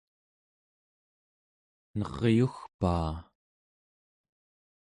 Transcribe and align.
neryugpaa! 1.97 3.09